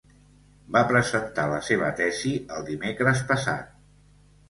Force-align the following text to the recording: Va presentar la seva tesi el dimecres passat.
Va 0.75 0.81
presentar 0.91 1.45
la 1.53 1.61
seva 1.69 1.91
tesi 2.01 2.35
el 2.59 2.69
dimecres 2.73 3.25
passat. 3.33 3.83